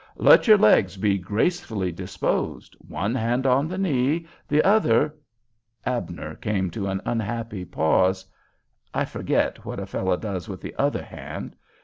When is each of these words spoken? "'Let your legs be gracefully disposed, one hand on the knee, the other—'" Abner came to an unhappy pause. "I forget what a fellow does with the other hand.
"'Let 0.15 0.47
your 0.47 0.57
legs 0.57 0.97
be 0.97 1.19
gracefully 1.19 1.91
disposed, 1.91 2.75
one 2.87 3.13
hand 3.13 3.45
on 3.45 3.67
the 3.67 3.77
knee, 3.77 4.25
the 4.47 4.63
other—'" 4.63 5.13
Abner 5.85 6.33
came 6.37 6.71
to 6.71 6.87
an 6.87 7.01
unhappy 7.05 7.65
pause. 7.65 8.25
"I 8.95 9.05
forget 9.05 9.63
what 9.63 9.79
a 9.79 9.85
fellow 9.85 10.17
does 10.17 10.49
with 10.49 10.61
the 10.61 10.73
other 10.75 11.03
hand. 11.03 11.55